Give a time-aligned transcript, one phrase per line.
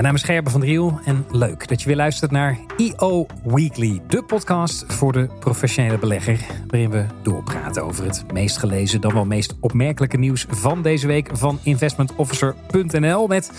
[0.00, 4.00] Mijn naam is Gerben van Driel en leuk dat je weer luistert naar EO Weekly,
[4.08, 9.24] de podcast voor de professionele belegger, waarin we doorpraten over het meest gelezen, dan wel
[9.24, 13.52] meest opmerkelijke nieuws van deze week van investmentofficer.nl met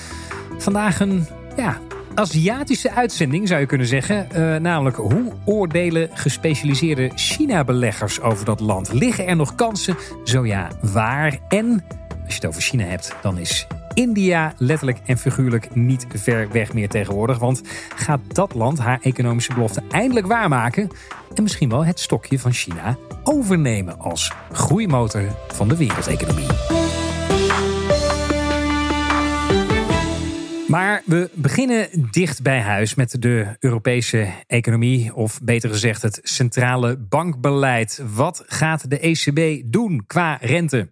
[0.58, 1.26] vandaag een
[1.58, 1.80] ja,
[2.16, 4.28] Aziatische uitzending zou je kunnen zeggen.
[4.36, 8.94] Uh, namelijk hoe oordelen gespecialiseerde China-beleggers over dat land?
[8.94, 9.98] Liggen er nog kansen?
[10.24, 11.40] Zo ja, waar?
[11.48, 16.52] En als je het over China hebt, dan is India letterlijk en figuurlijk niet ver
[16.52, 17.40] weg meer tegenwoordig.
[17.40, 17.62] Want
[17.96, 20.90] gaat dat land haar economische belofte eindelijk waarmaken?
[21.34, 26.48] En misschien wel het stokje van China overnemen als groeimotor van de wereldeconomie.
[30.68, 36.98] Maar we beginnen dicht bij huis met de Europese economie, of beter gezegd het centrale
[36.98, 38.04] bankbeleid.
[38.14, 40.90] Wat gaat de ECB doen qua rente?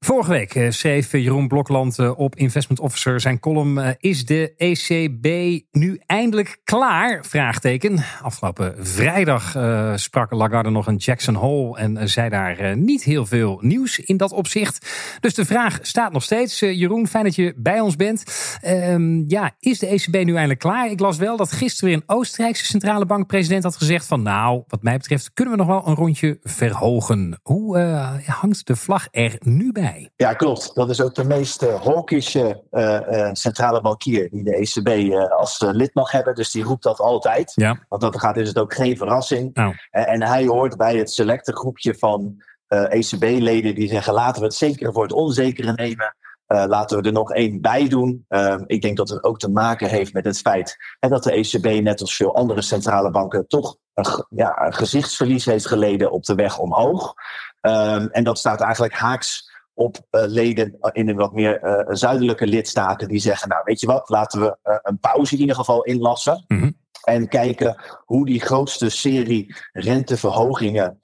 [0.00, 3.78] Vorige week eh, schreef Jeroen Blokland eh, op Investment Officer zijn column.
[3.78, 5.26] Eh, is de ECB
[5.70, 7.24] nu eindelijk klaar?
[7.24, 8.04] Vraagteken.
[8.22, 9.56] Afgelopen vrijdag
[9.98, 14.32] sprak Lagarde nog een Jackson Hole en zei daar niet heel veel nieuws in dat
[14.32, 14.90] opzicht.
[15.20, 16.58] Dus de vraag staat nog steeds.
[16.58, 18.24] Jeroen, fijn dat je bij ons bent.
[18.60, 20.90] Ehm, ja, is de ECB nu eindelijk klaar?
[20.90, 24.82] Ik las wel dat gisteren weer een Oostenrijkse centrale bankpresident had gezegd van nou, wat
[24.82, 27.40] mij betreft kunnen we nog wel een rondje verhogen.
[27.42, 27.78] Hoe
[28.26, 29.87] hangt de vlag er nu bij?
[30.16, 30.74] Ja, klopt.
[30.74, 35.60] Dat is ook de meest uh, hawkische uh, uh, centrale bankier die de ECB als
[35.60, 36.34] lid mag hebben.
[36.34, 37.52] Dus die roept dat altijd.
[37.54, 37.84] Ja.
[37.88, 39.58] Want dat gaat is het ook geen verrassing.
[39.58, 39.74] Oh.
[39.90, 44.92] en hij hoort bij het selecte groepje van ECB-leden die zeggen: laten we het zeker
[44.92, 46.16] voor het onzekere nemen.
[46.46, 48.24] laten we er nog één bij doen.
[48.28, 51.32] Ehm, ik denk dat het ook te maken heeft met het feit hè, dat de
[51.32, 56.24] ECB, net als veel andere centrale banken, toch een, ja, een gezichtsverlies heeft geleden op
[56.24, 57.14] de weg omhoog.
[57.60, 62.46] Um, en dat staat eigenlijk haaks op uh, leden in de wat meer uh, zuidelijke
[62.46, 65.82] lidstaten die zeggen, nou weet je wat, laten we uh, een pauze in ieder geval
[65.82, 66.44] inlassen.
[66.48, 66.76] Mm -hmm.
[67.04, 67.76] En kijken
[68.08, 71.00] hoe die grootste serie renteverhogingen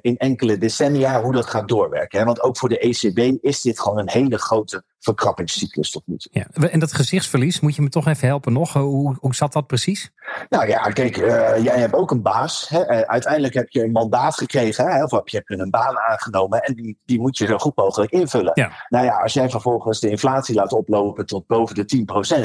[0.00, 2.18] in enkele decennia, hoe dat gaat doorwerken.
[2.18, 2.24] Hè?
[2.24, 6.30] Want ook voor de ECB is dit gewoon een hele grote verkrappingscyclus tot nu toe.
[6.32, 8.72] Ja, en dat gezichtsverlies, moet je me toch even helpen nog?
[8.72, 10.10] Hoe, hoe zat dat precies?
[10.48, 12.68] Nou ja, kijk, uh, jij hebt ook een baas.
[12.68, 12.90] Hè?
[12.90, 15.04] Uh, uiteindelijk heb je een mandaat gekregen, hè?
[15.04, 18.52] of heb je een baan aangenomen en die, die moet je zo goed mogelijk invullen.
[18.54, 18.72] Ja.
[18.88, 22.04] Nou ja, als jij vervolgens de inflatie laat oplopen tot boven de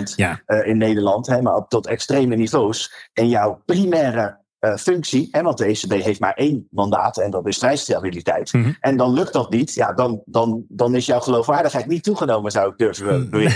[0.09, 0.41] 10% ja.
[0.47, 3.61] uh, in Nederland, hè, maar op tot extreme niveaus, en jouw
[3.91, 5.28] primaire uh, functie.
[5.31, 8.53] Hè, want de ECB heeft maar één mandaat en dat is prijsstabiliteit.
[8.53, 8.75] Mm -hmm.
[8.79, 9.74] En dan lukt dat niet.
[9.74, 13.56] Ja, dan, dan, dan is jouw geloofwaardigheid niet toegenomen, zou ik durven beweren.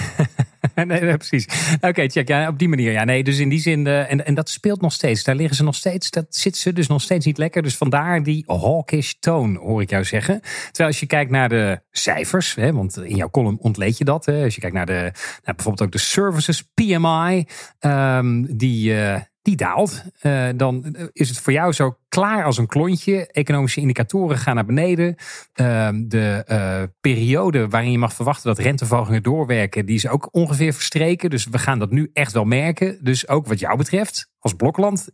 [0.75, 1.47] nee, nee, precies.
[1.75, 2.27] Oké, okay, check.
[2.27, 2.91] Ja, op die manier.
[2.91, 3.85] Ja, nee, dus in die zin.
[3.85, 5.23] Uh, en, en dat speelt nog steeds.
[5.23, 6.09] Daar liggen ze nog steeds.
[6.09, 7.61] Dat zit ze dus nog steeds niet lekker.
[7.61, 10.41] Dus vandaar die hawkish toon, hoor ik jou zeggen.
[10.41, 12.55] Terwijl als je kijkt naar de cijfers.
[12.55, 14.25] Hè, want in jouw column ontleed je dat.
[14.25, 15.11] Hè, als je kijkt naar, de,
[15.43, 17.45] naar bijvoorbeeld ook de services PMI.
[17.79, 18.91] Um, die.
[18.91, 23.27] Uh, die daalt, uh, dan is het voor jou zo klaar als een klontje.
[23.27, 25.15] Economische indicatoren gaan naar beneden.
[25.55, 30.73] Uh, de uh, periode waarin je mag verwachten dat renteverhogingen doorwerken, die is ook ongeveer
[30.73, 31.29] verstreken.
[31.29, 32.97] Dus we gaan dat nu echt wel merken.
[33.01, 35.09] Dus ook wat jou betreft, als Blokland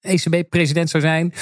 [0.00, 1.32] ECB-president zou zijn,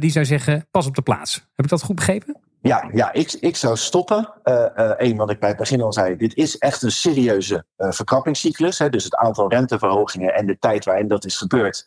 [0.00, 1.34] die zou zeggen: pas op de plaats.
[1.34, 2.47] Heb ik dat goed begrepen?
[2.60, 4.32] Ja, ja ik, ik zou stoppen.
[4.42, 6.16] Eén, uh, uh, wat ik bij het begin al zei.
[6.16, 8.78] Dit is echt een serieuze uh, verkrappingscyclus.
[8.78, 11.84] Hè, dus het aantal renteverhogingen en de tijd waarin dat is gebeurd.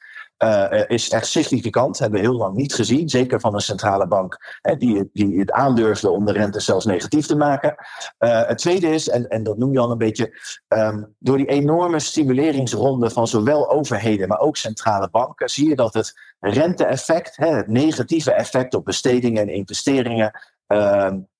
[0.87, 1.99] is echt significant.
[1.99, 3.09] Hebben we heel lang niet gezien.
[3.09, 7.25] Zeker van een centrale bank hè, die, die het aandurfde om de rente zelfs negatief
[7.25, 7.75] te maken.
[8.17, 10.39] het tweede is, en, en dat noem je al een beetje.
[10.67, 15.49] Um, door die enorme stimuleringsronde van zowel overheden, maar ook centrale banken.
[15.49, 20.31] zie je dat het rente-effect, het negatieve effect op bestedingen en investeringen.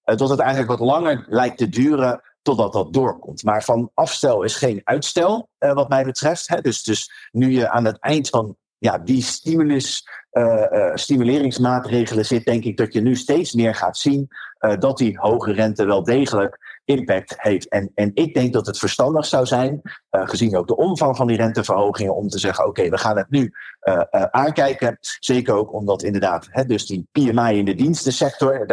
[0.03, 3.43] Dat het eigenlijk wat langer lijkt te duren totdat dat doorkomt.
[3.43, 6.47] Maar van afstel is geen uitstel, uh, wat mij betreft.
[6.47, 6.61] Hè.
[6.61, 12.45] Dus, dus nu je aan het eind van ja, die stimulus, uh, uh, stimuleringsmaatregelen zit,
[12.45, 14.27] denk ik dat je nu steeds meer gaat zien
[14.79, 17.69] dat die hoge rente wel degelijk impact heeft.
[17.69, 21.27] En, en ik denk dat het verstandig zou zijn, uh, gezien ook de omvang van
[21.27, 24.97] die renteverhogingen, om te zeggen: oké, we gaan het nu uh, uh, aankijken.
[25.19, 28.67] Zeker ook omdat inderdaad, hè, dus die PMI in de dienstensector,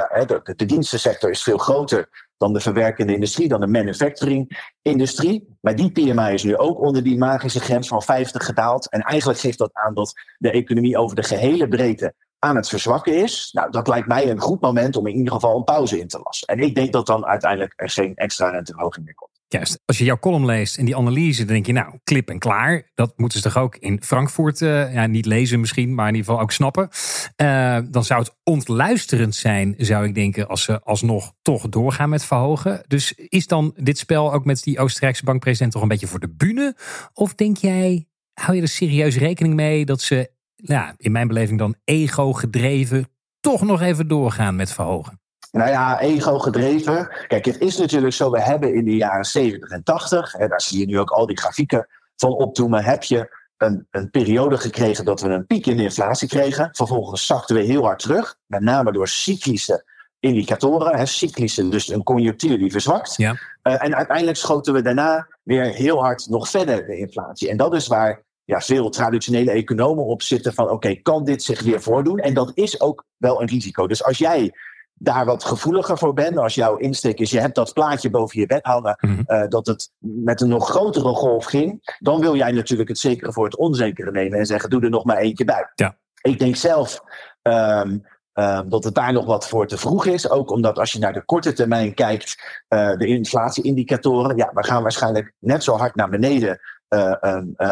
[0.56, 5.56] de dienstensector is veel groter dan de verwerkende industrie, dan de manufacturing-industrie.
[5.60, 8.90] Maar die PMI is nu ook onder die magische grens van 50 gedaald.
[8.90, 13.22] En eigenlijk geeft dat aan dat de economie over de gehele breedte aan het verzwakken
[13.22, 13.50] is.
[13.52, 16.20] Nou, dat lijkt mij een goed moment om in ieder geval een pauze in te
[16.22, 16.48] lassen.
[16.48, 19.28] En ik denk dat dan uiteindelijk er geen extra renteverhoging meer komt.
[19.50, 19.80] Juist.
[19.84, 22.90] Als je jouw column leest en die analyse, dan denk je, nou, klip en klaar.
[22.94, 26.28] Dat moeten ze toch ook in Frankfurt, uh, ja, niet lezen misschien, maar in ieder
[26.28, 26.88] geval ook snappen.
[27.36, 32.24] Uh, dan zou het ontluisterend zijn, zou ik denken, als ze alsnog toch doorgaan met
[32.24, 32.82] verhogen.
[32.86, 36.34] Dus is dan dit spel ook met die Oostenrijkse bankpresident toch een beetje voor de
[36.36, 36.76] bühne?
[37.12, 40.30] Of denk jij, hou je er serieus rekening mee dat ze,
[40.62, 43.08] ja, in mijn beleving dan ego gedreven,
[43.40, 45.20] toch nog even doorgaan met verhogen?
[45.50, 47.08] Nou ja, ego gedreven.
[47.26, 50.60] Kijk, het is natuurlijk zo, we hebben in de jaren 70 en 80, en daar
[50.60, 55.04] zie je nu ook al die grafieken van opdoemen, heb je een, een periode gekregen
[55.04, 56.68] dat we een piek in de inflatie kregen.
[56.72, 59.84] Vervolgens zakten we heel hard terug, met name door cyclische
[60.20, 63.16] indicatoren, hè, cyclische, dus een conjunctuur die verzwakt.
[63.16, 63.30] Ja.
[63.62, 67.48] Uh, en uiteindelijk schoten we daarna weer heel hard nog verder de inflatie.
[67.48, 71.62] En dat is waar ja, veel traditionele economen op zitten van oké, kan dit zich
[71.62, 72.18] weer voordoen?
[72.18, 73.86] En dat is ook wel een risico.
[73.86, 74.52] Dus als jij
[74.98, 76.38] daar wat gevoeliger voor ben.
[76.38, 79.20] Als jouw insteek is, je hebt dat plaatje boven je bed hangen, mhm.
[79.26, 83.32] eh, dat het met een nog grotere golf ging, dan wil jij natuurlijk het zekere
[83.32, 85.70] voor het onzekere nemen en zeggen, doe er nog maar eentje bij.
[85.74, 85.96] Ja.
[86.22, 87.00] Ik denk zelf
[87.42, 88.04] um,
[88.34, 90.30] um, dat het daar nog wat voor te vroeg is.
[90.30, 94.82] Ook omdat als je naar de korte termijn kijkt, uh, de inflatieindicatoren, ja, we gaan
[94.82, 96.60] waarschijnlijk net zo hard naar beneden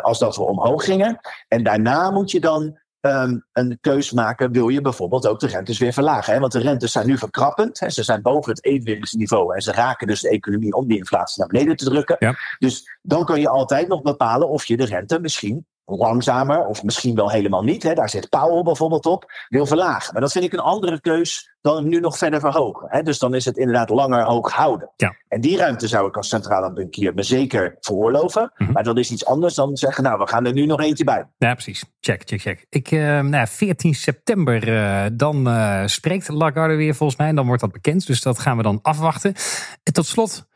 [0.02, 1.18] als dat we omhoog gingen.
[1.48, 5.78] En daarna moet je dan um, een keus maken, wil je bijvoorbeeld ook de rentes
[5.78, 6.32] weer verlagen.
[6.32, 6.40] Hè?
[6.40, 7.80] Want de rentes zijn nu verkrappend.
[7.80, 7.90] Hè?
[7.90, 11.48] Ze zijn boven het evenwichtsniveau en ze raken dus de economie om die inflatie naar
[11.48, 12.16] beneden te drukken.
[12.18, 12.34] Ja.
[12.58, 17.14] Dus dan kun je altijd nog bepalen of je de rente misschien langzamer, of misschien
[17.14, 20.12] wel helemaal niet, hè, daar zit Powell bijvoorbeeld op, wil verlagen.
[20.12, 22.86] Maar dat vind ik een andere keus dan nu nog verder verhogen.
[22.90, 23.02] Hè.
[23.02, 24.90] Dus dan is het inderdaad langer hoog houden.
[24.96, 25.16] Ja.
[25.28, 28.52] En die ruimte zou ik als centrale bankier me zeker veroorloven.
[28.56, 28.72] Mhm.
[28.72, 31.26] Maar dat is iets anders dan zeggen, nou, we gaan er nu nog eentje bij.
[31.38, 31.84] Ja, precies.
[32.00, 32.66] Check, check, check.
[32.68, 37.28] Ik, uh, nou, 14 september, uh, dan uh, spreekt Lagarde weer volgens mij.
[37.28, 38.06] En dan wordt dat bekend.
[38.06, 39.34] Dus dat gaan we dan afwachten.
[39.82, 40.46] En tot slot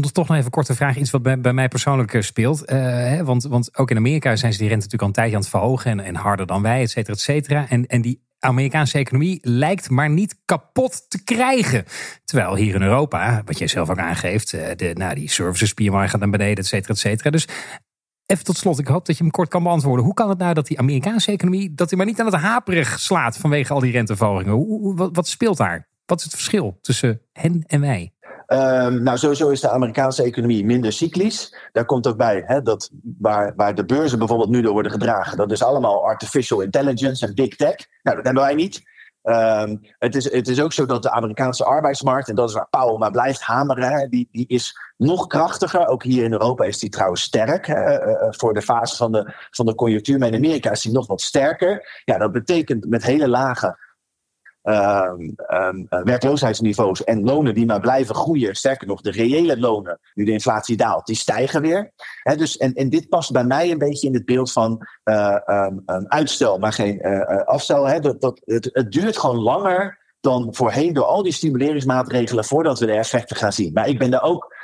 [0.00, 0.96] toch nog even korte vraag.
[0.96, 2.70] Iets wat bij, mij persoonlijk eh, speelt.
[2.70, 5.34] Uh, hè, want, want ook in Amerika zijn ze die rente natuurlijk al een tijdje
[5.34, 5.90] aan het verhogen.
[5.90, 7.68] En, en harder dan wij, et cetera, et cetera.
[7.68, 11.84] En, en die Amerikaanse economie lijkt maar niet kapot te krijgen.
[12.24, 16.08] Terwijl hier in Europa, wat jij zelf ook aangeeft, eh, de, nou, die services PMI
[16.08, 17.30] gaat naar beneden, et cetera, et cetera.
[17.30, 17.48] Dus
[18.26, 20.04] even tot slot, ik hoop dat je hem kort kan beantwoorden.
[20.04, 23.00] Hoe kan het nou dat die Amerikaanse economie, dat hij maar niet aan het haperig
[23.00, 25.12] slaat vanwege al die renteverhogingen?
[25.12, 25.88] Wat speelt daar?
[26.06, 28.13] Wat is het verschil tussen hen en wij?
[28.46, 31.56] Um, nou, sowieso is de Amerikaanse economie minder cyclisch.
[31.72, 35.36] Daar komt ook bij hè, dat waar, waar de beurzen bijvoorbeeld nu door worden gedragen,
[35.36, 37.76] dat is allemaal artificial intelligence en big tech.
[38.02, 38.82] Nou, dat hebben wij niet.
[39.22, 42.68] Um, het, is, het is ook zo dat de Amerikaanse arbeidsmarkt, en dat is waar
[42.70, 45.86] Powell maar blijft hameren, die, die is nog krachtiger.
[45.86, 49.32] Ook hier in Europa is die trouwens sterk uh, uh, voor de fase van de,
[49.50, 50.18] van de conjunctuur.
[50.18, 52.02] Maar in Amerika is die nog wat sterker.
[52.04, 53.78] Ja, dat betekent met hele lage
[54.64, 58.54] um, um, werkloosheidsniveaus en lonen die maar blijven groeien.
[58.54, 61.92] Sterker nog, de reële lonen, nu de inflatie daalt, die stijgen weer.
[62.36, 65.36] Dus, en, en dit past bij mij een beetje in het beeld van uh,
[66.08, 68.00] uitstel, maar geen uh, afstel.
[68.00, 72.86] Dat, dat, het, het duurt gewoon langer dan voorheen door al die stimuleringsmaatregelen voordat we
[72.86, 73.72] de effecten gaan zien.
[73.72, 74.54] Maar ik ben er ook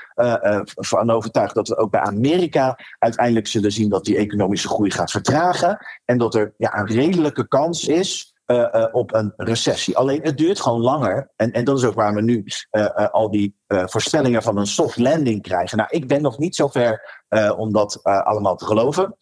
[0.74, 5.10] van overtuigd dat we ook bij Amerika uiteindelijk zullen zien dat die economische groei gaat
[5.10, 5.86] vertragen.
[6.04, 9.96] En dat er ja, een redelijke kans is uh, uh, op een recessie.
[9.96, 11.30] Alleen het duurt gewoon langer.
[11.36, 14.98] En, en dat is ook waar we nu uh, al die voorspellingen van een soft
[14.98, 15.78] landing krijgen.
[15.78, 17.18] Nou, ik ben nog niet zo ver
[17.56, 19.16] om dat allemaal te geloven.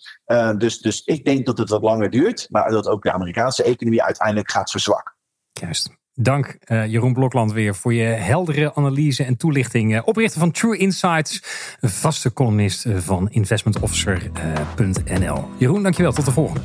[0.58, 2.46] dus, dus ik denk dat het wat langer duurt.
[2.50, 5.14] Maar dat ook de Amerikaanse economie uiteindelijk gaat verzwakken.
[5.52, 5.96] Juist.
[6.12, 10.02] Dank Jeroen Blokland weer voor je heldere analyse en toelichting.
[10.02, 11.40] oprichter van True Insights,
[11.80, 15.44] vaste columnist van investmentofficer.nl.
[15.56, 16.12] Jeroen, dankjewel.
[16.12, 16.60] Tot de volgende.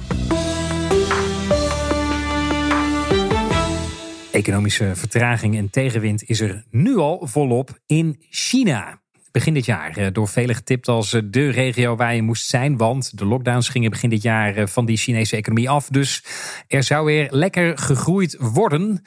[4.33, 9.01] Economische vertraging en tegenwind is er nu al volop in China.
[9.31, 12.77] Begin dit jaar eh, door velen getipt als eh, de regio waar je moest zijn.
[12.77, 15.87] Want de lockdowns gingen begin dit jaar eh, van die Chinese economie af.
[15.87, 16.23] Dus
[16.67, 19.01] er zou weer lekker gegroeid worden.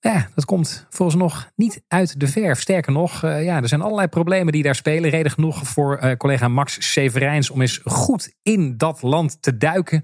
[0.00, 2.60] Ja, dat komt volgens nog niet uit de verf.
[2.60, 5.10] Sterker nog, ja, er zijn allerlei problemen die daar spelen.
[5.10, 10.02] Reden genoeg voor collega Max Severijns om eens goed in dat land te duiken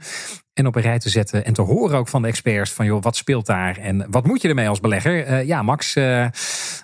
[0.54, 1.44] en op een rij te zetten.
[1.44, 4.42] En te horen ook van de experts van joh, wat speelt daar en wat moet
[4.42, 5.28] je ermee als belegger?
[5.28, 6.26] Uh, ja, Max, uh,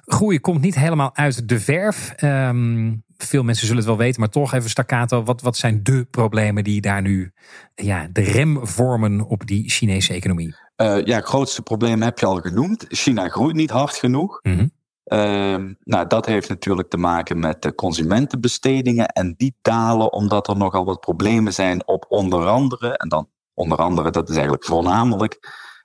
[0.05, 2.23] groei komt niet helemaal uit de verf.
[2.23, 5.23] Um, veel mensen zullen het wel weten, maar toch even staccato.
[5.23, 7.33] Wat, wat zijn de problemen die daar nu
[7.75, 10.55] ja, de rem vormen op die Chinese economie?
[10.77, 12.85] Uh, ja, het grootste probleem heb je al genoemd.
[12.89, 14.39] China groeit niet hard genoeg.
[14.43, 14.71] Mm
[15.13, 20.57] Uh, nou, dat heeft natuurlijk te maken met de consumentenbestedingen en die dalen omdat er
[20.57, 23.29] nogal wat problemen zijn op onder andere, en dan
[23.61, 25.39] onder andere, dat is eigenlijk voornamelijk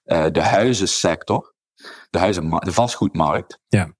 [0.05, 1.53] uh, de huizensector,
[2.09, 3.59] de, huizen, de vastgoedmarkt.
[3.67, 3.93] Ja.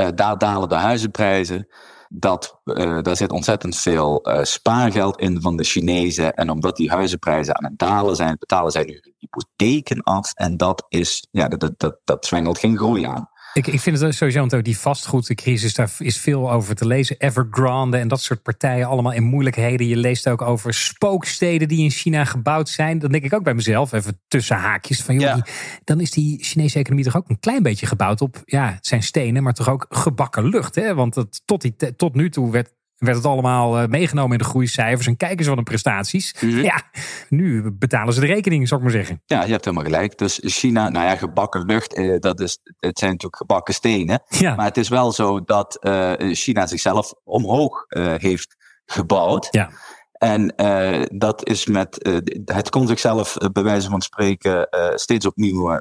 [0.00, 1.68] Uh, daar dalen de huizenprijzen.
[2.08, 2.60] dat
[3.02, 6.34] daar zit ontzettend veel spaargeld in van de Chinezen.
[6.34, 10.32] En omdat die huizenprijzen aan het dalen zijn, betalen zij nu hun hypotheken af.
[10.32, 13.30] En dat, is, ja, dat, dat, dat zwengelt geen groei aan.
[13.54, 17.16] Ik, ik vind het sowieso, want die vastgoedcrisis, daar is veel over te lezen.
[17.18, 19.86] Evergrande en dat soort partijen, allemaal in moeilijkheden.
[19.86, 22.98] Je leest ook over spooksteden die in China gebouwd zijn.
[22.98, 25.42] Dan denk ik ook bij mezelf, even tussen haakjes, van joh,
[25.84, 29.02] dan is die Chinese economie toch ook een klein beetje gebouwd op, ja, het zijn
[29.02, 30.74] stenen, maar toch ook gebakken lucht.
[30.74, 30.94] Hè?
[30.94, 35.06] Want tot, die, tot nu toe werd werd het allemaal eh, meegenomen in de groeicijfers
[35.06, 36.34] en kijken ze wat een prestaties.
[36.40, 36.82] Ja,
[37.28, 39.22] nu betalen ze de rekening, zou ik maar zeggen.
[39.26, 40.18] Ja, je hebt helemaal gelijk.
[40.18, 44.22] Dus China, nou ja, gebakken lucht, eh, dat is, het zijn natuurlijk gebakken stenen.
[44.28, 44.54] Ja.
[44.54, 49.48] Maar het is wel zo dat uh, China zichzelf omhoog uh, heeft gebouwd.
[49.50, 49.70] Ja.
[50.12, 55.80] En uh, dat is met, het kon zichzelf bij wijze van spreken steeds opnieuw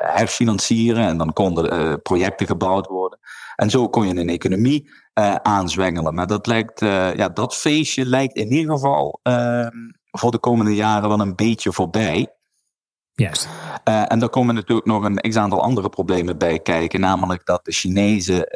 [0.00, 1.06] herfinancieren.
[1.06, 3.18] En dan konden projecten gebouwd worden.
[3.56, 4.90] En zo kon je een economie
[5.42, 6.14] aanzwengelen.
[6.14, 9.66] Maar dat, lijkt, uh, ja, dat feestje lijkt in ieder geval uh,
[10.10, 12.34] voor de komende jaren wel een beetje voorbij.
[13.12, 13.48] Juist.
[13.84, 17.00] Uh, en daar komen natuurlijk nog een x-aantal andere problemen bij kijken.
[17.00, 18.46] Namelijk dat de Chinezen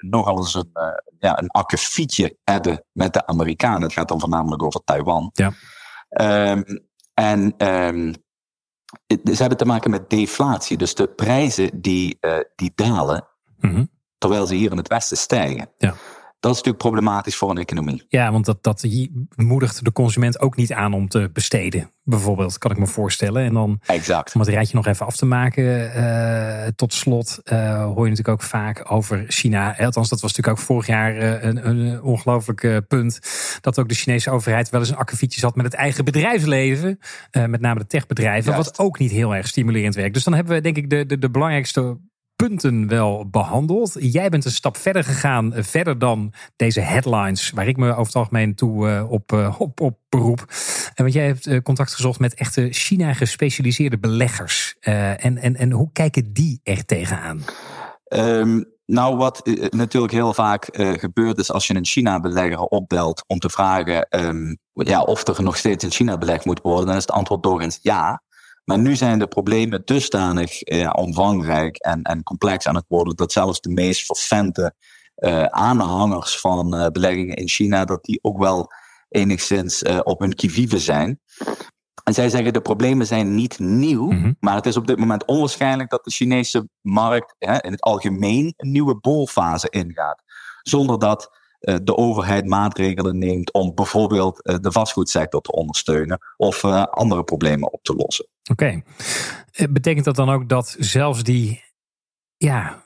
[0.00, 0.70] nogal eens een,
[1.18, 3.82] ja, een akkefietje hebben met de Amerikanen.
[3.82, 5.30] Het gaat dan voornamelijk over Taiwan.
[5.32, 5.52] Ja.
[6.50, 6.64] Um,
[7.14, 8.14] en um,
[9.06, 10.76] ze hebben te maken met deflatie.
[10.76, 12.18] Dus de prijzen die,
[12.54, 13.28] die dalen.
[13.58, 15.68] Mm terwijl ze hier in het Westen stijgen.
[15.78, 15.94] Ja.
[16.44, 18.04] Dat is natuurlijk problematisch voor een economie.
[18.08, 18.86] Ja, want dat, dat
[19.36, 21.90] moedigt de consument ook niet aan om te besteden.
[22.02, 23.44] Bijvoorbeeld, kan ik me voorstellen.
[23.44, 24.34] En dan, exact.
[24.34, 28.28] om het rijtje nog even af te maken, uh, tot slot uh, hoor je natuurlijk
[28.28, 29.78] ook vaak over China.
[29.78, 33.18] Althans, dat was natuurlijk ook vorig jaar uh, een, een ongelooflijk punt.
[33.60, 36.98] Dat ook de Chinese overheid wel eens een akkefietje had met het eigen bedrijfsleven.
[37.30, 38.56] met name de techbedrijven.
[38.56, 40.14] Wat ook niet heel erg stimulerend werkt.
[40.14, 41.98] Dus dan hebben we denk ik de, de, de belangrijkste
[42.36, 43.96] punten wel behandeld.
[43.98, 48.06] Jij bent een stap verder gegaan, eh, verder dan deze headlines, waar ik me over
[48.06, 50.40] het algemeen toe uh, op, uh, op, op beroep.
[50.94, 54.76] En want jij hebt contact gezocht met echte China-gespecialiseerde beleggers.
[54.80, 57.42] en, en, en hoe kijken die er tegenaan?
[58.08, 63.50] Um, nou, wat natuurlijk heel vaak gebeurt is als je een China-belegger opbelt om te
[63.50, 67.10] vragen um, ja, of er nog steeds in China belegd moet worden, dan is het
[67.10, 68.22] antwoord doorgaans ja.
[68.64, 73.32] Maar nu zijn de problemen dusdanig eh, omvangrijk en, en complex aan het worden dat
[73.32, 74.74] zelfs de meest vervente
[75.16, 78.70] uh, aanhangers van uh, beleggingen in China, dat die ook wel
[79.08, 81.20] enigszins uh, op hun kivive zijn.
[82.04, 84.36] En zij zeggen de problemen zijn niet nieuw, mm -hmm.
[84.40, 88.54] maar het is op dit moment onwaarschijnlijk dat de Chinese markt hè, in het algemeen
[88.56, 90.22] een nieuwe bolfase ingaat.
[90.62, 91.38] Zonder dat
[91.82, 97.72] de overheid maatregelen neemt om bijvoorbeeld uh, de vastgoedsector te ondersteunen of uh, andere problemen
[97.72, 98.26] op te lossen.
[98.50, 98.82] Oké.
[99.70, 101.62] Betekent dat dan ook dat zelfs die
[102.36, 102.82] ja,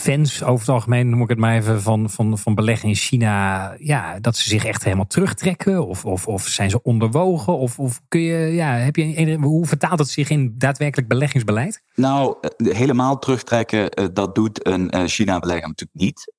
[0.00, 3.74] fans over het algemeen, noem ik het maar even, van, van, van beleggen in China,
[3.78, 5.86] ja, dat ze zich echt helemaal terugtrekken?
[5.86, 7.58] Of, of, of zijn ze onderwogen?
[7.58, 11.82] Of, of kun je, ja, heb je, hoe vertaalt het zich in daadwerkelijk beleggingsbeleid?
[11.94, 16.32] Nou, eh, helemaal terugtrekken, eh, dat doet een eh, China-belegger natuurlijk niet.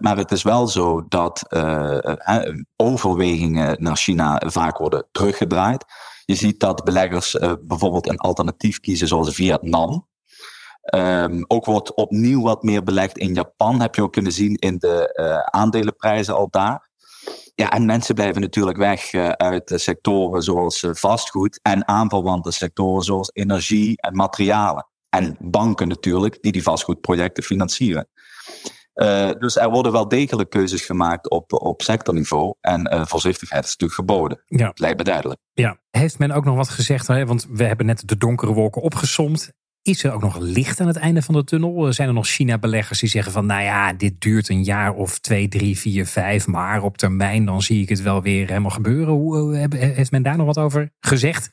[0.00, 1.42] Maar het is wel zo dat
[2.76, 5.84] overwegingen naar China vaak worden teruggedraaid.
[6.24, 10.08] Je ziet dat beleggers bijvoorbeeld een alternatief kiezen zoals Vietnam.
[10.96, 13.80] Um, ook wordt opnieuw wat meer belegd in Japan.
[13.80, 16.88] Heb je ook kunnen zien in de uh, aandelenprijzen al daar.
[17.54, 23.02] Ja, en mensen blijven natuurlijk weg uh, uit sectoren zoals uh, vastgoed en aanverwante sectoren
[23.02, 24.88] zoals energie en materialen.
[25.08, 28.08] En banken natuurlijk, die die vastgoedprojecten financieren.
[29.38, 32.54] dus er worden wel degelijk keuzes gemaakt op, op sectorniveau.
[32.60, 34.42] En voorzichtigheid is natuurlijk geboden.
[34.46, 34.66] Ja.
[34.66, 35.40] Dat lijkt me duidelijk.
[35.52, 35.80] Ja.
[35.90, 37.06] Heeft men ook nog wat gezegd?
[37.06, 37.26] Hè?
[37.26, 39.52] Want we hebben net de donkere wolken opgesomd.
[39.82, 41.92] Is er ook nog licht aan het einde van de tunnel?
[41.92, 45.48] Zijn er nog China-beleggers die zeggen van, nou ja, dit duurt een jaar of twee,
[45.48, 49.14] drie, vier, vijf, maar op termijn dan zie ik het wel weer helemaal gebeuren.
[49.14, 51.50] Hoe, heeft men daar nog wat over gezegd?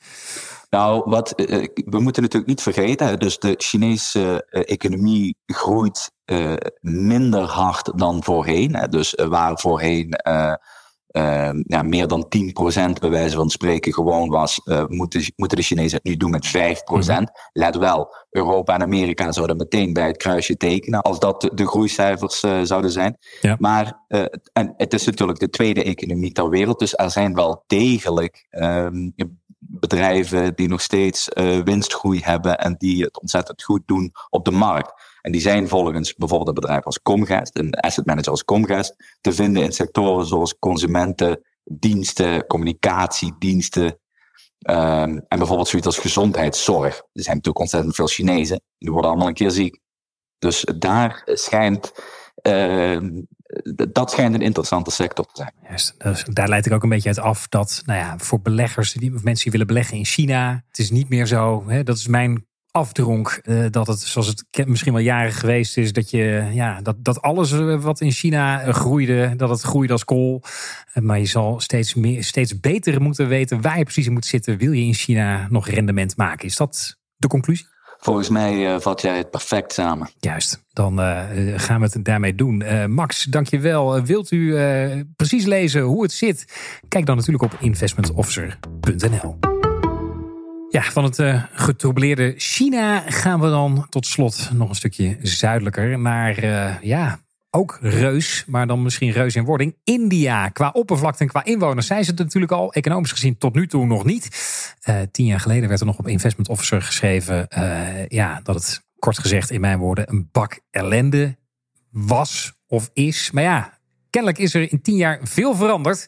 [0.69, 6.11] Nou, wat, eh, eh, we moeten natuurlijk niet vergeten, dus de Chinese eh, economie groeit
[6.81, 8.87] minder hard dan voorheen.
[8.89, 10.09] Dus waar voorheen
[11.11, 12.29] uh, ja, meer dan 10%
[12.99, 16.47] bij wijze van spreken gewoon was, uh, moeten, moeten de Chinezen het nu doen met
[16.47, 16.51] 5%.
[16.89, 21.51] Mm Let wel, Europa en Amerika zouden meteen bij het kruisje tekenen als dat de,
[21.53, 23.17] de groeicijfers uh, zouden zijn.
[23.41, 23.55] Ja.
[23.59, 24.05] Maar
[24.53, 29.13] en het is natuurlijk de tweede economie ter wereld, dus er zijn wel degelijk um,
[29.57, 31.27] bedrijven die nog steeds
[31.63, 35.06] winstgroei hebben en die het ontzettend goed doen op de markt.
[35.27, 39.33] En die zijn volgens bijvoorbeeld een bedrijf als Comgest, een asset manager als Comgest, te
[39.33, 43.85] vinden in sectoren zoals consumenten, diensten, communicatiediensten.
[43.85, 43.97] Um,
[45.27, 46.95] en bijvoorbeeld zoiets als gezondheidszorg.
[46.95, 49.79] Er zijn natuurlijk ontzettend veel Chinezen, die worden allemaal een keer ziek.
[50.39, 51.91] Dus daar schijnt
[52.47, 52.99] uh,
[53.91, 55.53] dat schijnt een interessante sector te zijn.
[55.97, 59.11] Dus daar leid ik ook een beetje uit af dat nou ja, voor beleggers, die,
[59.11, 62.45] mensen die willen beleggen in China, het is niet meer zo, hè, dat is mijn
[62.77, 63.41] afdronk.
[63.43, 67.21] Uh, dat het, zoals het misschien wel jaren geweest is, dat, je, ja, dat, dat
[67.21, 70.43] alles eh, wat in China eh, groeide, dat het groeide als kool.
[70.93, 74.57] maar je zal steeds, meer, steeds beter moeten weten waar je precies in moet zitten.
[74.57, 76.45] Wil je in China nog rendement maken?
[76.45, 77.67] Is dat de conclusie?
[77.99, 80.09] Volgens mij vat jij het perfect samen.
[80.19, 80.97] Juist, dan
[81.55, 82.63] gaan we het daarmee doen.
[82.93, 84.01] Max, dankjewel.
[84.03, 84.55] wilt u
[85.15, 86.45] precies lezen hoe het zit?
[86.87, 89.56] Kijk dan natuurlijk op investmentofficer.nl.
[90.81, 96.43] Van het uh, getroubleerde China gaan we dan tot slot nog een stukje zuidelijker naar,
[96.43, 97.19] uh, ja,
[97.49, 99.75] ook reus, maar dan misschien reus in wording.
[99.83, 103.67] India, qua oppervlakte en qua inwoners zijn ze het natuurlijk al economisch gezien tot nu
[103.67, 104.29] toe nog niet.
[104.89, 107.47] Uh, tien jaar geleden werd er nog op Investment Officer geschreven,
[108.07, 111.37] ja, dat het kort gezegd in mijn woorden een bak ellende
[111.91, 113.31] was of is.
[113.31, 113.79] Maar ja,
[114.09, 116.07] kennelijk is er in tien jaar veel veranderd.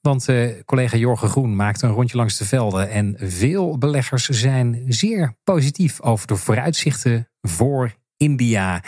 [0.00, 2.90] Want uh, collega Jorgen Groen maakt een rondje langs de velden.
[2.90, 8.82] En veel beleggers zijn zeer positief over de vooruitzichten voor India.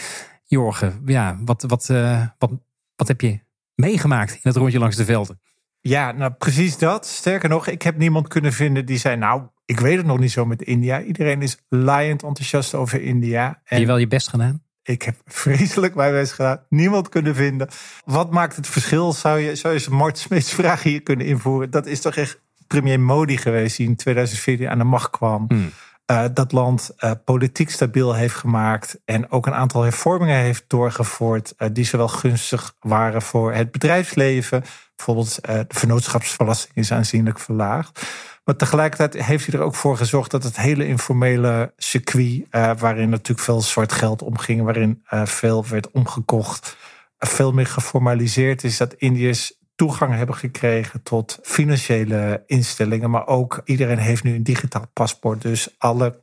[0.45, 2.51] Jorgen, ja, wat, wat, uh, wat,
[2.97, 3.41] wat heb je
[3.75, 5.41] meegemaakt in het rondje langs de velden?
[5.81, 7.07] Ja, nou precies dat.
[7.07, 10.31] Sterker nog, ik heb niemand kunnen vinden die zei: Nou, ik weet het nog niet
[10.31, 11.03] zo met India.
[11.03, 13.47] Iedereen is laaiend enthousiast over India.
[13.47, 13.61] En...
[13.65, 14.62] Heb je wel je best gedaan?
[14.83, 16.61] Ik heb vreselijk mijn best gedaan.
[16.69, 17.69] Niemand kunnen vinden.
[18.05, 19.13] Wat maakt het verschil?
[19.13, 21.71] Zou je, zou je Mart Smeets vraag hier kunnen invoeren?
[21.71, 25.45] Dat is toch echt premier Modi geweest die in 2014 aan de macht kwam.
[25.49, 25.71] Hmm.
[26.11, 29.01] Uh, dat land uh, politiek stabiel heeft gemaakt.
[29.05, 31.55] En ook een aantal hervormingen heeft doorgevoerd.
[31.59, 34.65] Uh, die zowel gunstig waren voor het bedrijfsleven.
[34.97, 38.01] Bijvoorbeeld de vennootschapsbelasting is aanzienlijk verlaagd.
[38.45, 43.09] Maar tegelijkertijd heeft hij er ook voor gezorgd dat het hele informele circuit, uh, waarin
[43.09, 46.77] natuurlijk veel zwart geld omging, waarin uh, veel werd omgekocht,
[47.19, 48.77] veel meer geformaliseerd is.
[48.77, 53.11] Dat Indiërs toegang hebben gekregen tot financiële instellingen.
[53.11, 55.43] Maar ook iedereen heeft nu een digitaal paspoort.
[55.43, 56.19] Dus alle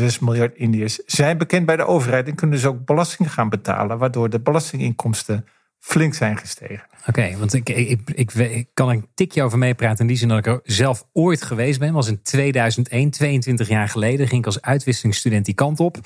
[0.00, 3.98] 1,6 miljard Indiërs zijn bekend bij de overheid en kunnen dus ook belasting gaan betalen,
[3.98, 5.46] waardoor de belastinginkomsten
[5.82, 6.86] flink zijn gestegen.
[7.06, 10.38] Oké, want ik, ik, ik, ik, kan een tikje over meepraten in die zin dat
[10.38, 11.92] ik er zelf ooit geweest ben.
[11.92, 15.98] was in 2001, 22 jaar geleden, ging ik als uitwisselingsstudent die kant op.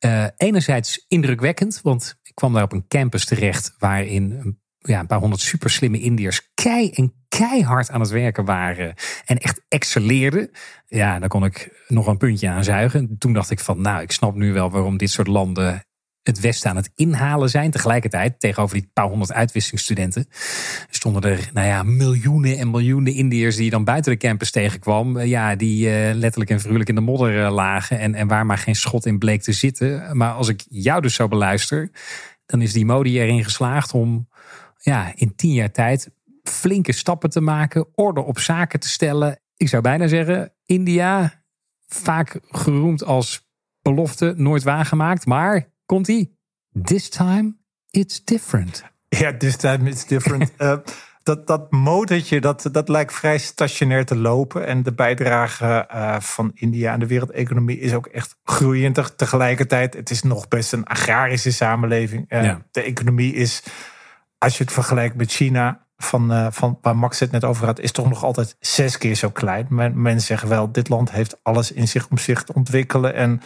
[0.00, 5.18] Uh, enerzijds indrukwekkend, want ik kwam daar op een campus terecht waarin ja, een paar
[5.18, 10.50] honderd super slimme Indiërs kei en keihard aan het werken waren en echt excelleerden.
[10.86, 13.18] Ja, daar kon ik nog een puntje aan zuigen.
[13.18, 15.84] Toen dacht ik van, nou, ik snap nu wel waarom dit soort landen
[16.24, 17.70] het Westen aan het inhalen zijn.
[17.70, 20.26] Tegelijkertijd, tegenover die paar honderd uitwisselingsstudenten,
[20.90, 25.16] stonden er nou ja, miljoenen en miljoenen Indiërs die je dan buiten de campus tegenkwam.
[25.16, 28.46] Eh, ja, die uh, letterlijk en vrolijk in de modder uh, lagen en, en waar
[28.46, 30.16] maar geen schot in bleek te zitten.
[30.16, 31.90] Maar als ik jou dus zo beluister,
[32.46, 34.28] dan is die Modi erin geslaagd om
[34.78, 36.10] ja, in tien jaar tijd
[36.42, 39.40] flinke stappen te maken, orde op zaken te stellen.
[39.56, 41.42] Ik zou bijna zeggen, India,
[41.86, 43.48] vaak geroemd als
[43.82, 46.38] belofte, nooit waargemaakt, maar Komt ie?
[46.82, 47.56] This time
[47.90, 48.84] it's different.
[49.08, 50.52] Ja, this time it's different.
[50.58, 50.76] uh,
[51.22, 54.66] dat, dat motortje, dat, dat lijkt vrij stationair te lopen.
[54.66, 59.18] En de bijdrage uh, van India aan de wereldeconomie is ook echt groeiend.
[59.18, 62.32] Tegelijkertijd, het is nog best een agrarische samenleving.
[62.32, 62.62] Uh, ja.
[62.70, 63.62] De economie is,
[64.38, 67.92] als je het vergelijkt met China, van, van waar Max het net over had, is
[67.92, 69.66] toch nog altijd zes keer zo klein.
[69.68, 73.14] Men, men zeggen wel, dit land heeft alles in zich om zich te ontwikkelen.
[73.14, 73.40] En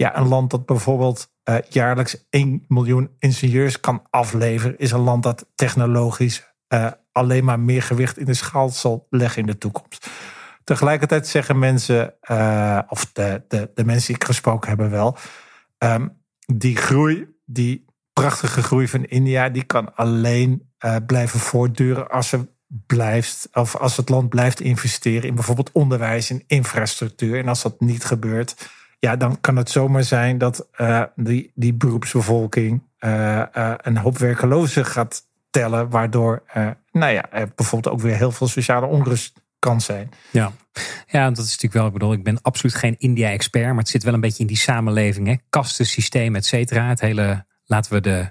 [0.00, 5.22] ja, een land dat bijvoorbeeld uh, jaarlijks 1 miljoen ingenieurs kan afleveren, is een land
[5.22, 10.10] dat technologisch uh, alleen maar meer gewicht in de schaal zal leggen in de toekomst.
[10.64, 15.16] Tegelijkertijd zeggen mensen, uh, of de, de, de mensen die ik gesproken hebben wel,
[15.78, 20.68] um, die groei, die prachtige groei van India, die kan alleen
[21.06, 22.48] blijven voortduren als ze
[22.86, 27.38] blijft, of als het land blijft investeren in bijvoorbeeld onderwijs en infrastructuur.
[27.38, 28.68] En als dat niet gebeurt,
[29.00, 34.18] ja, dan kan het zomaar zijn dat uh, die, die beroepsbevolking uh, uh, een hoop
[34.18, 36.42] werkelozen gaat tellen, waardoor
[36.92, 40.10] nou ja, bijvoorbeeld ook weer heel veel sociale onrust kan zijn.
[40.30, 40.52] Ja.
[41.06, 44.02] ja, dat is natuurlijk wel, ik bedoel, ik ben absoluut geen India-expert, maar het zit
[44.02, 45.34] wel een beetje in die samenleving, hè?
[45.50, 46.88] kastensysteem, et cetera.
[46.88, 48.30] Het hele, laten we de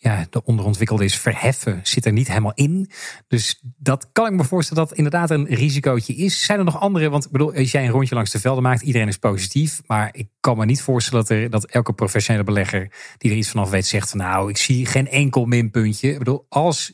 [0.00, 2.90] ja, de onderontwikkelde is verheffen, zit er niet helemaal in.
[3.28, 6.44] Dus dat kan ik me voorstellen dat inderdaad een risicootje is.
[6.44, 7.08] Zijn er nog andere?
[7.08, 9.80] Want ik bedoel, als jij een rondje langs de velden maakt, iedereen is positief.
[9.86, 13.50] Maar ik kan me niet voorstellen dat, er, dat elke professionele belegger die er iets
[13.50, 16.10] vanaf weet, zegt van nou, ik zie geen enkel minpuntje.
[16.10, 16.92] Ik bedoel, als,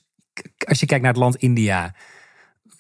[0.66, 1.94] als je kijkt naar het land India,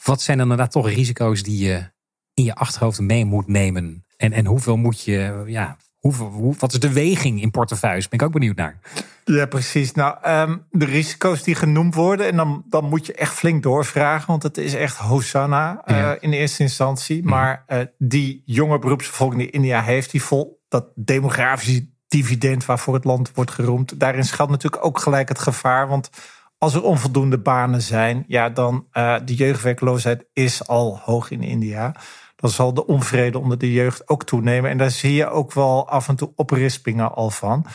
[0.02, 1.90] wat zijn dan inderdaad toch risico's die je
[2.34, 4.04] in je achterhoofd mee moet nemen?
[4.16, 5.76] En, en hoeveel moet je, ja,
[6.12, 8.08] hoe, hoe, wat is de weging in portefeuilles?
[8.08, 8.78] Ben ik ook benieuwd naar.
[9.24, 9.92] Ja, precies.
[9.92, 14.26] Nou, ehm, de risico's die genoemd worden, en dan, dan moet je echt flink doorvragen,
[14.26, 17.20] want het is echt Hosanna uh, in eerste instantie.
[17.20, 17.28] Mhm.
[17.28, 23.04] Maar uh, die jonge beroepsbevolking die India heeft, die vol dat demografische dividend waarvoor het
[23.04, 25.88] land wordt geroemd, daarin schuilt natuurlijk ook gelijk het gevaar.
[25.88, 26.10] Want
[26.58, 31.94] als er onvoldoende banen zijn, ja, dan uh, de jeugdwerkloosheid is al hoog in India.
[32.44, 34.70] Dan zal de onvrede onder de jeugd ook toenemen.
[34.70, 37.66] En daar zie je ook wel af en toe oprispingen al van.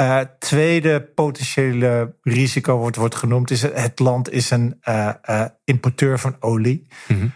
[0.00, 6.18] Uh, tweede potentiële risico wordt, wordt genoemd, is het land is een uh, uh, importeur
[6.18, 6.86] van olie.
[7.06, 7.32] Mm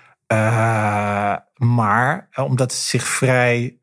[1.55, 3.79] maar omdat het zich vrij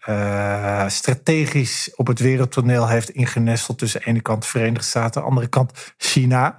[0.88, 5.48] strategisch op het wereldtoneel heeft ingenesteld tussen de ene kant de Verenigde Staten, de andere
[5.48, 6.56] kant China,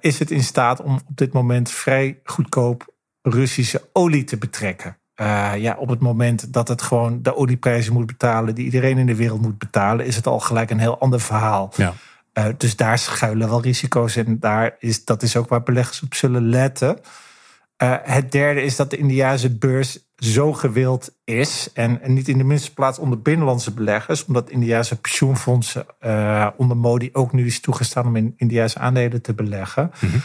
[0.00, 4.98] is het in staat om op dit moment vrij goedkoop Russische olie te betrekken.
[5.20, 9.06] Uh, ja, op het moment dat het gewoon de olieprijzen moet betalen, die iedereen in
[9.06, 11.72] de wereld moet betalen, is het al gelijk een heel ander verhaal.
[11.76, 11.94] Ja.
[12.34, 16.14] Uh, dus daar schuilen wel risico's en daar is, dat is ook waar beleggers op
[16.14, 16.98] zullen letten.
[17.82, 21.70] Uh, het derde is dat de Indiase beurs zo gewild is.
[21.74, 25.86] En, en, niet in de minste plaats onder binnenlandse beleggers, omdat Indiase pensioenfondsen
[26.56, 29.92] onder Modi ook nu is toegestaan om in Indiase aandelen te beleggen.
[30.00, 30.20] Mm -hmm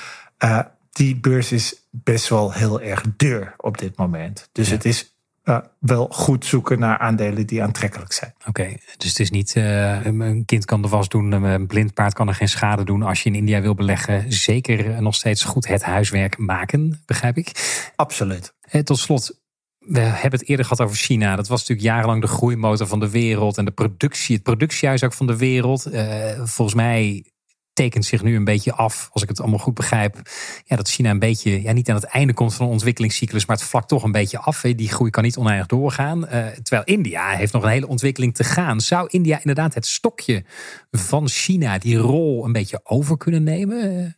[0.93, 4.49] die beurs is best wel heel erg duur op dit moment.
[4.51, 8.33] Dus het is uh, wel goed zoeken naar aandelen die aantrekkelijk zijn.
[8.47, 12.13] Oké, dus het is niet uh, een kind kan er vast doen, een blind paard
[12.13, 13.01] kan er geen schade doen.
[13.01, 17.51] Als je in India wil beleggen, zeker nog steeds goed het huiswerk maken, begrijp ik.
[17.95, 18.55] Absoluut.
[18.61, 19.41] En tot slot,
[19.77, 21.35] we hebben het eerder gehad over China.
[21.35, 25.13] Dat was natuurlijk jarenlang de groeimotor van de wereld en de productie, het productiehuis ook
[25.13, 25.93] van de wereld.
[25.93, 27.31] Uh, volgens mij
[27.73, 30.21] tekent zich nu een beetje af, als ik het allemaal goed begrijp,
[30.65, 33.55] ja, dat China een beetje, ja, niet aan het einde komt van een ontwikkelingscyclus, maar
[33.55, 34.61] het vlakt toch een beetje af.
[34.61, 36.17] Die groei kan niet oneindig doorgaan.
[36.17, 38.81] Uh, terwijl India heeft nog een hele ontwikkeling te gaan.
[38.81, 40.43] Zou India inderdaad het stokje
[40.91, 44.17] van China, die rol, een beetje over kunnen nemen?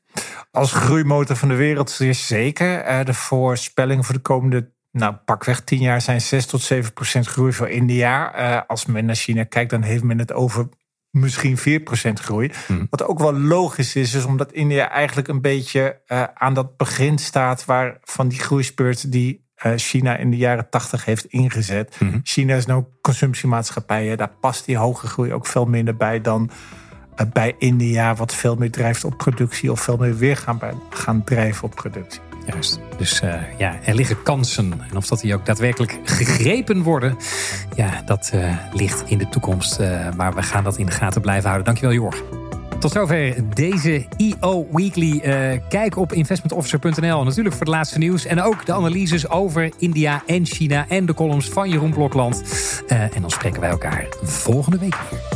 [0.52, 2.88] Als groeimotor van de wereld is zeker.
[2.88, 7.28] Uh, de voorspelling voor de komende nou, pakweg tien jaar zijn 6 tot 7 procent
[7.28, 8.28] groei voor India.
[8.68, 10.70] Als men naar China kijkt, dan heeft men het over
[11.16, 11.62] misschien 4%
[12.14, 12.52] groei.
[12.66, 12.88] Hmm.
[12.90, 17.18] Wat ook wel logisch is, is omdat India eigenlijk een beetje uh, aan dat begin
[17.18, 21.96] staat waar van die groeispurt die uh, China in de jaren 80 heeft ingezet.
[21.98, 22.20] Hmm.
[22.24, 24.16] China is nou consumptiemaatschappij.
[24.16, 26.50] Daar past die hoge groei ook veel minder bij dan
[27.20, 30.74] uh, bij India, wat veel meer drijft op productie of veel meer weer gaan, bij,
[30.90, 32.22] gaan drijven op productie.
[32.46, 32.80] Juist.
[32.98, 34.74] Dus uh, ja, er liggen kansen.
[34.90, 37.18] En of dat die ook daadwerkelijk gegrepen worden,
[37.76, 39.80] ja, dat uh, ligt in de toekomst.
[39.80, 41.66] Uh, maar we gaan dat in de gaten blijven houden.
[41.66, 42.24] Dankjewel, Jorg.
[42.80, 45.20] Tot zover deze EO Weekly.
[45.70, 48.26] kijk op investmentofficer.nl natuurlijk voor het laatste nieuws.
[48.26, 52.44] En ook de analyses over India en China en de columns van Jeroen Blokland.
[52.88, 55.35] en dan spreken wij elkaar volgende week weer.